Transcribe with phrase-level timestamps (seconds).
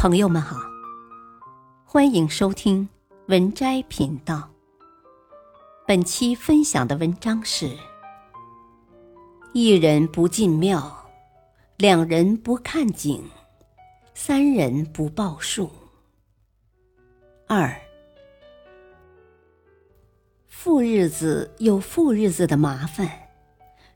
[0.00, 0.56] 朋友们好，
[1.84, 2.88] 欢迎收听
[3.26, 4.48] 文摘频道。
[5.86, 7.70] 本期分享的文章是：
[9.52, 10.90] 一人不进庙，
[11.76, 13.22] 两人不看景，
[14.14, 15.70] 三人不报数。
[17.46, 17.78] 二，
[20.48, 23.06] 富日子有富日子的麻烦，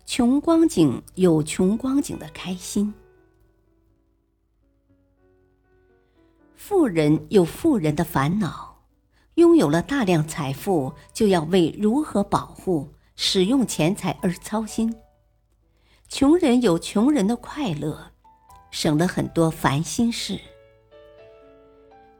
[0.04, 2.92] 穷光景有穷光景的开心。
[6.66, 8.86] 富人有富人的烦恼，
[9.34, 14.90] 拥有了大量财富，就要为如何保护、使用钱财而操心；
[16.08, 18.12] 穷人有穷人的快乐，
[18.70, 20.40] 省了很多烦心事。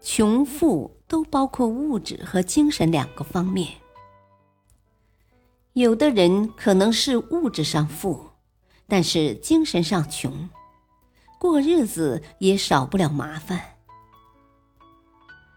[0.03, 3.67] 穷富都包括物质和精神两个方面。
[5.73, 8.27] 有的人可能是物质上富，
[8.87, 10.51] 但是精神上穷，
[11.39, 13.74] 过日子也少不了麻烦。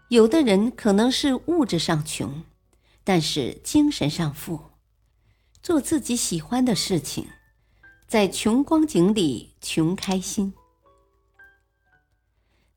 [0.08, 2.42] 有的人可能是物质上穷，
[3.04, 4.58] 但是精神上富，
[5.62, 7.28] 做自己喜欢的事情，
[8.06, 10.54] 在穷光景里穷开心。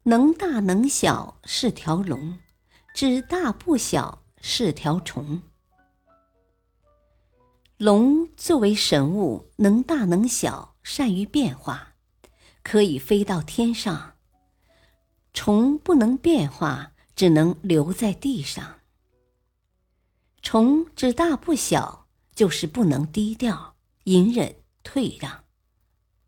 [0.03, 2.37] 能大能小是条龙，
[2.93, 5.41] 只大不小是条虫。
[7.77, 11.93] 龙作为神物，能大能小，善于变化，
[12.61, 14.15] 可以飞到天上。
[15.33, 16.91] 虫不能变化。
[17.22, 18.80] 只能留在地上。
[20.41, 25.44] 虫只大不小，就是不能低调、隐忍、退让，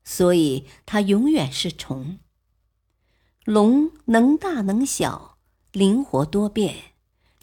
[0.03, 2.19] 所以它永远是虫。
[3.43, 5.39] 龙能大能小，
[5.71, 6.93] 灵活多变，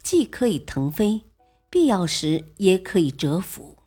[0.01, 1.25] 既可以腾飞，
[1.69, 3.79] 必要时也可以蛰伏，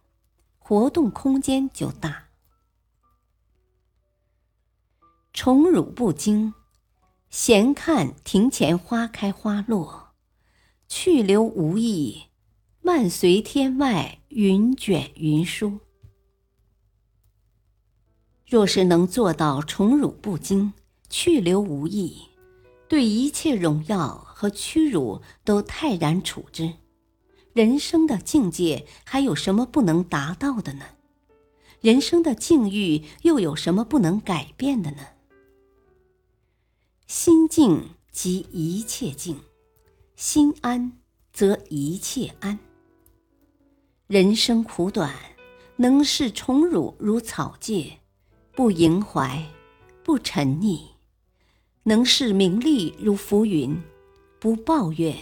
[0.59, 2.29] 活动空间就大。
[5.33, 6.53] 宠辱不惊。
[7.37, 10.13] 闲看庭前花开花落，
[10.87, 12.27] 去留无意，
[12.81, 15.81] 漫随天外云卷云舒。
[18.47, 20.75] 若是能做到宠辱不惊，
[21.11, 22.29] 去留无意，
[22.87, 26.75] 对一切荣耀和屈辱都泰然处之，
[27.53, 30.85] 人生的境界还有什么不能达到的呢？
[31.81, 34.99] 人生的境遇又有什么不能改变的呢？
[37.07, 39.39] 心静即一切静，
[40.17, 40.93] 心安
[41.35, 42.59] 则一切安。
[44.07, 45.15] 人生苦短，
[45.77, 48.01] 能视宠辱如草芥，
[48.53, 49.45] 不萦怀，
[50.03, 50.81] 不沉溺；
[51.83, 53.79] 能视名利如浮云，
[54.41, 55.15] 不抱怨，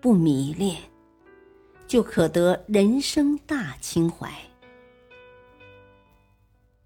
[0.00, 0.74] 不迷恋，
[1.86, 4.32] 就可得人生大情怀。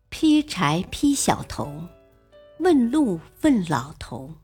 [0.08, 1.88] 劈柴劈小头。
[2.64, 4.36] 问路问老头。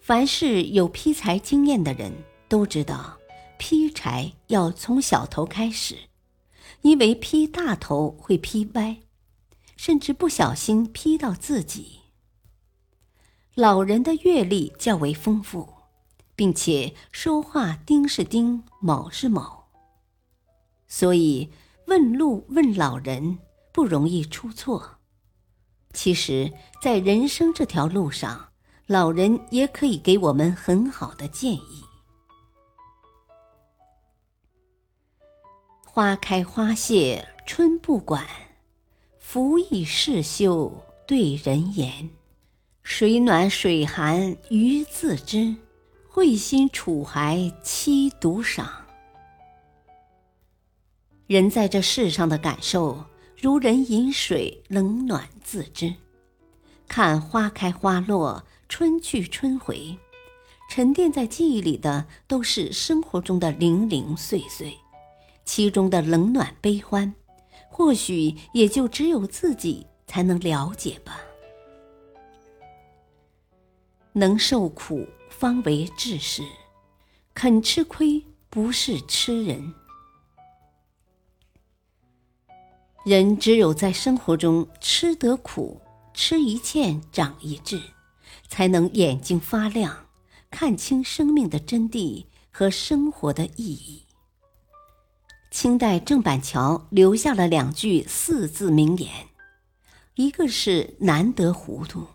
[0.00, 2.10] 凡是有劈柴经验的人
[2.48, 3.18] 都知道，
[3.58, 5.94] 劈柴要从小头开始，
[6.80, 8.96] 因为劈大头会劈歪，
[9.76, 11.98] 甚至不小心劈到自己。
[13.54, 15.68] 老人的阅历较为丰富，
[16.34, 19.66] 并且说话丁是丁，卯是卯，
[20.86, 21.50] 所以
[21.88, 23.40] 问路问老人
[23.70, 24.97] 不容易出错。
[26.00, 28.50] 其实，在人生这条路上，
[28.86, 31.82] 老人也可以给我们很好的建议。
[35.84, 38.24] 花开花谢春不管，
[39.18, 40.72] 拂衣事休
[41.04, 42.08] 对人言。
[42.84, 45.52] 水暖水寒鱼自知，
[46.08, 48.70] 会心处孩妻独赏。
[51.26, 53.04] 人在这世上的感受。
[53.40, 55.94] 如人饮水，冷暖自知。
[56.88, 59.96] 看花开花落，春去春回，
[60.68, 64.76] 沉淀在记忆里的都是生活中的零零碎碎，
[65.44, 67.14] 其中的冷暖悲欢，
[67.68, 71.20] 或许也就只有自己才能了解吧。
[74.14, 76.42] 能受苦方为志士，
[77.34, 78.20] 肯吃亏
[78.50, 79.72] 不是吃人。
[83.04, 85.80] 人只有在生活中吃得苦，
[86.12, 87.80] 吃一堑长一智，
[88.48, 90.08] 才能眼睛发亮，
[90.50, 94.04] 看清生命的真谛和生活的意义。
[95.50, 99.28] 清代郑板桥留下了两句四字名言，
[100.16, 102.06] 一个是“难得糊涂”，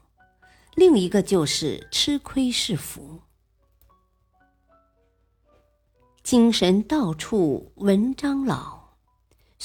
[0.76, 3.22] 另一个就是“吃亏是福”。
[6.22, 8.83] 精神到处文章老。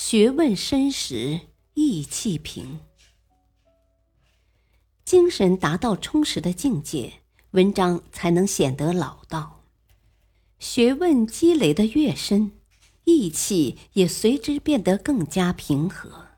[0.00, 1.40] 学问深时
[1.74, 2.78] 意气平，
[5.04, 7.14] 精神达到充实的境界，
[7.50, 9.64] 文章才能显得老道。
[10.60, 12.52] 学问积累的越深，
[13.04, 16.28] 意气也随之变得更加平和。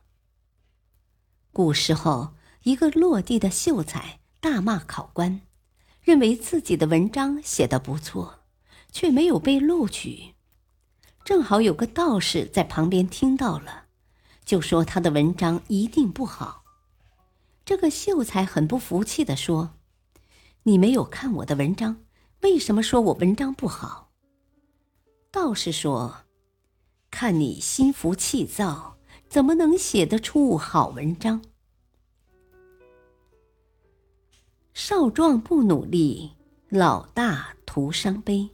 [1.53, 2.33] 古时候，
[2.63, 5.43] 一个落地的秀才大骂考官，
[6.01, 8.41] 认为自己的文章写得不错，
[8.91, 10.35] 却没有被录取。
[11.31, 13.85] 正好有个道士在旁边听到了，
[14.45, 16.65] 就说他的文章一定不好。
[17.65, 19.77] 这个秀才很不服气地说
[20.65, 21.99] ：“你没有看我的文章，
[22.41, 24.11] 为什么说我文章不好？”
[25.31, 26.23] 道士说
[27.13, 28.97] ：“看你心浮气躁，
[29.29, 31.41] 怎么能写得出好文章？
[34.75, 36.33] 少壮不努力，
[36.69, 38.51] 老大徒伤悲。”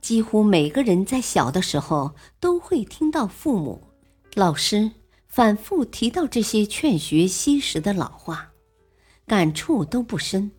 [0.00, 3.88] 几乎每个人在小的时候都会听到父母、
[4.34, 4.92] 老师。
[5.30, 8.50] 反复提到这些劝学惜时的老话，
[9.26, 10.50] 感触都不深。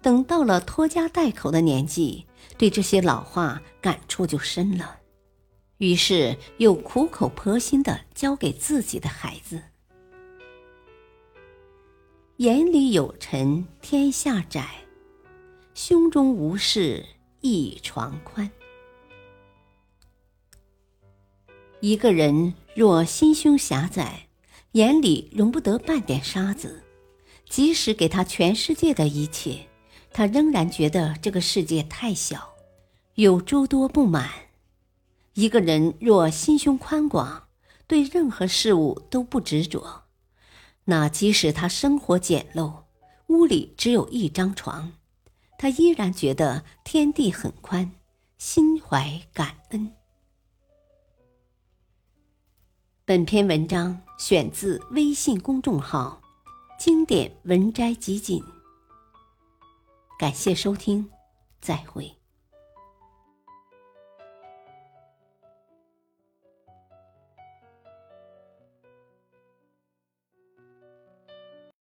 [0.00, 2.26] 等到了拖家带口的年纪，
[2.56, 4.98] 对这些老话感触就深了，
[5.76, 9.62] 于是又苦口婆心的教给自己的孩子
[12.38, 14.66] ：“眼里有尘天下窄，
[15.74, 17.04] 胸中无事
[17.42, 18.50] 一床宽。”
[21.80, 24.28] 一个人若心胸狭窄，
[24.72, 26.84] 眼里容不得半点沙子，
[27.48, 29.66] 即使给他全世界的一切，
[30.12, 32.50] 他仍然觉得这个世界太小，
[33.14, 34.28] 有诸多不满。
[35.32, 37.44] 一个人若心胸宽广，
[37.86, 40.02] 对任何事物都不执着，
[40.84, 42.82] 那即使他生活简陋，
[43.28, 44.92] 屋里只有一张床，
[45.56, 47.92] 他依然觉得天地很宽，
[48.36, 49.90] 心怀感恩。
[53.10, 56.22] 本篇文章选自微信公众号
[56.78, 58.40] “经典文摘集锦”，
[60.16, 61.10] 感谢收听，
[61.60, 62.19] 再会。